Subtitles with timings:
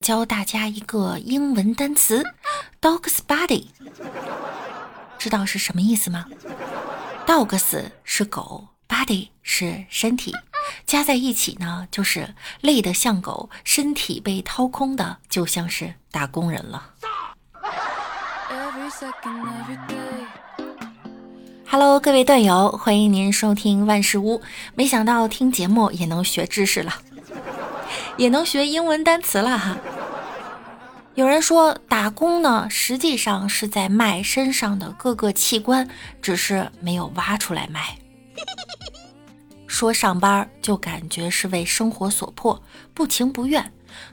[0.00, 2.24] 教大家一个英文单词
[2.80, 3.66] ，dog's body，
[5.18, 6.24] 知道是什么意思吗
[7.26, 10.34] ？dogs 是狗，body 是身体，
[10.86, 16.94] 加在一起呢，就是累得像狗，身体被掏空的，就像是打工人了。
[21.68, 24.40] Hello，各位段友，欢迎您收听万事屋。
[24.74, 27.02] 没想到听节目也能学知识了。
[28.16, 29.76] 也能学英文单词了哈。
[31.20, 35.86] 有人说打工呢，实际上是在卖身上的各个器官，
[36.22, 37.98] 只是没有挖出来卖。
[39.66, 42.62] 说上班就感觉是为生活所迫，
[42.94, 43.62] 不情不愿；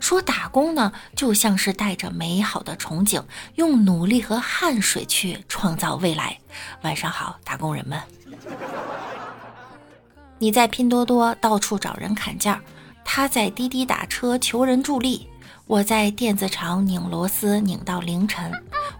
[0.00, 3.22] 说打工呢，就像是带着美好的憧憬，
[3.54, 6.36] 用努力和汗水去创造未来。
[6.82, 8.02] 晚上好，打工人们。
[10.40, 12.60] 你在拼多多到处找人砍价。
[13.08, 15.28] 他在滴滴打车求人助力，
[15.66, 18.52] 我在电子厂拧螺丝拧到凌晨，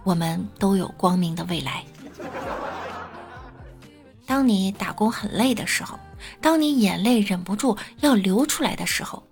[0.05, 1.85] 我们都有光明的未来。
[4.27, 5.99] 当你打工很累的时候，
[6.41, 9.23] 当你眼泪忍不住要流出来的时候，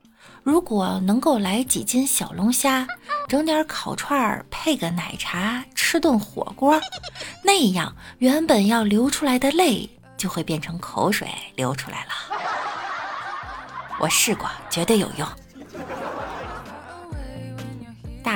[0.44, 2.86] 如果能够来几斤小龙虾，
[3.26, 6.80] 整点烤串儿，配个奶茶，吃顿火锅，
[7.42, 12.10] 那样原本要流出来的泪就会变成口水流出来了。
[13.98, 15.26] 我试过，绝对有用。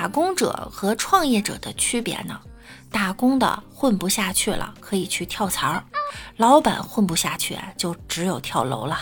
[0.08, 2.40] 打工者和创业者的区别呢？
[2.90, 5.82] 打工的混不下去了，可以去跳槽；
[6.38, 8.98] 老板混不下去，就只有跳楼了。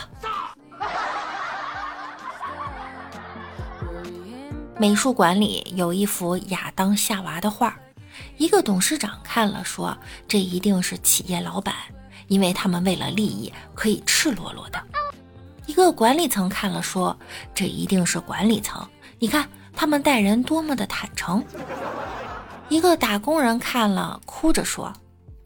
[4.76, 7.78] 美术馆里有一幅亚当夏娃的画，
[8.36, 9.96] 一个董事长看了说
[10.26, 11.72] ：“这一定是企业老板，
[12.26, 14.82] 因为他们为了利益可以赤裸裸的。”
[15.66, 17.16] 一个管理层看了说
[17.54, 18.84] ：“这一定是管理层，
[19.20, 21.44] 你看他们待人多么的坦诚。”
[22.68, 24.92] 一个打工人看了，哭着说：“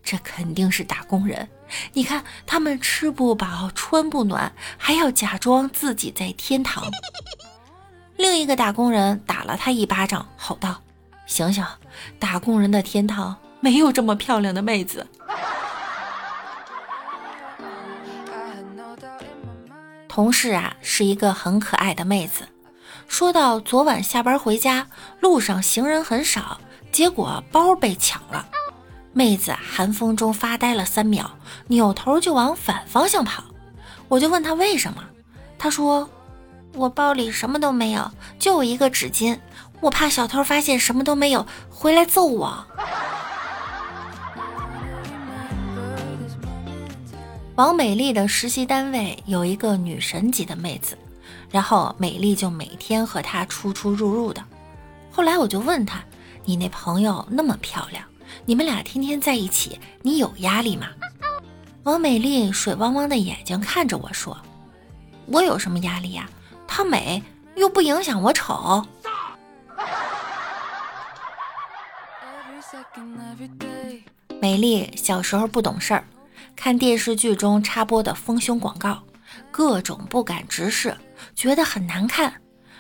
[0.02, 1.46] 这肯定是打工人，
[1.92, 6.82] 你看他们吃不饱穿不暖，还要假装自己在天堂。”
[8.16, 10.80] 另一个打工人打了他一巴掌，吼道
[11.26, 11.62] ：“醒醒，
[12.18, 15.06] 打工人的天堂没有这么漂亮的妹子。”
[20.08, 22.48] 同事啊，是一个很可爱的妹子。
[23.10, 24.86] 说到昨晚下班回家，
[25.18, 26.60] 路上行人很少，
[26.92, 28.46] 结果包被抢了。
[29.12, 31.28] 妹子寒风中发呆了三秒，
[31.66, 33.42] 扭头就往反方向跑。
[34.06, 35.02] 我就问她为什么，
[35.58, 36.08] 她说
[36.72, 39.36] ：“我包里什么都没有，就一个纸巾，
[39.80, 42.64] 我怕小偷发现什么都没有，回来揍我。”
[47.56, 50.96] 王美丽的实习单位有一个女神级的妹子，
[51.50, 54.42] 然后美丽就每天和他出出入入的。
[55.10, 56.02] 后来我就问她
[56.44, 58.04] ：“你那朋友那么漂亮，
[58.46, 60.86] 你们俩天天在一起，你有压力吗？”
[61.84, 64.36] 王美丽水汪汪的眼睛看着我说
[65.26, 66.28] ：“我有什么压力呀？
[66.66, 67.22] 她美
[67.56, 68.86] 又不影响我丑。”
[74.40, 76.04] 美丽小时候不懂事儿。
[76.56, 79.02] 看电视剧中插播的丰胸广告，
[79.50, 80.94] 各种不敢直视，
[81.34, 82.32] 觉得很难看，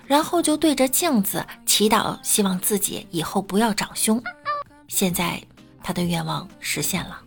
[0.06, 4.22] 然后就对着镜子祈祷，希望自己以后不要长胸。
[4.88, 5.42] 现在
[5.82, 7.20] 他的愿望实现了。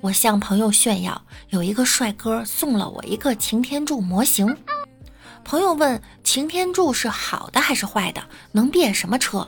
[0.00, 4.56] 我向朋友炫耀，有一个帅哥送了我一个擎天柱模型。
[5.44, 8.22] 朋友问：擎天柱是好的还是坏的？
[8.52, 9.46] 能变什么车？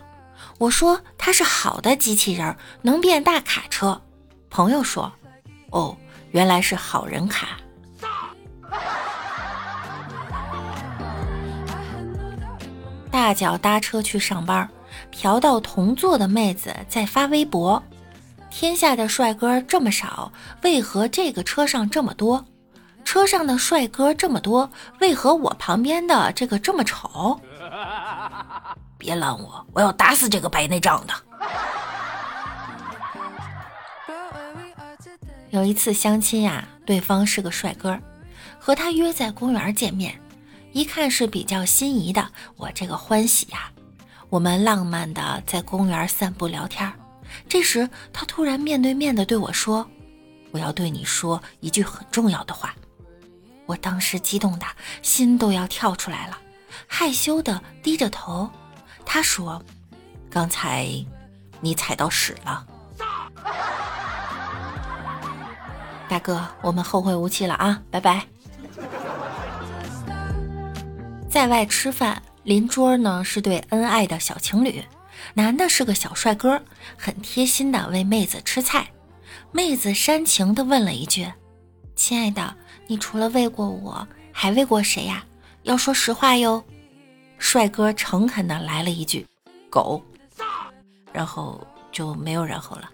[0.58, 4.02] 我说它是好的机器人，能变大卡车。
[4.50, 5.10] 朋友说
[5.72, 5.96] ：“哦，
[6.32, 7.48] 原来是好人卡。”
[13.10, 14.68] 大脚搭车去上班，
[15.10, 17.82] 嫖到同座的妹子在发微博
[18.50, 20.32] ：“天下的帅哥这么少，
[20.62, 22.44] 为何这个车上这么多？
[23.04, 24.70] 车上的帅哥这么多，
[25.00, 27.38] 为何我旁边的这个这么丑？”
[28.96, 29.66] 别拦我！
[29.72, 31.12] 我要打死这个白内障的。
[35.52, 38.00] 有一次相亲呀，对方是个帅哥，
[38.58, 40.18] 和他约在公园见面，
[40.72, 42.26] 一看是比较心仪的，
[42.56, 43.70] 我这个欢喜呀！
[44.30, 46.90] 我们浪漫的在公园散步聊天，
[47.50, 49.86] 这时他突然面对面的对我说
[50.52, 52.74] ：“我要对你说一句很重要的话。”
[53.68, 54.64] 我当时激动的
[55.02, 56.38] 心都要跳出来了，
[56.86, 58.50] 害羞的低着头。
[59.04, 59.62] 他说
[60.30, 60.88] ：“刚才
[61.60, 62.66] 你踩到屎了，
[66.12, 68.26] 大哥，我们后会无期了啊，拜拜。”
[71.26, 74.84] 在外吃饭，邻桌呢是对恩爱的小情侣，
[75.32, 76.60] 男的是个小帅哥，
[76.98, 78.88] 很贴心的为妹子吃菜。
[79.52, 81.32] 妹子煽情的问了一句
[81.96, 82.54] ：“亲爱的，
[82.86, 85.24] 你除了喂过我，还喂过谁呀？
[85.62, 86.62] 要说实话哟。”
[87.40, 89.26] 帅哥诚恳的来了一句
[89.70, 90.02] ：“狗。”
[91.10, 92.90] 然后就没有然后了。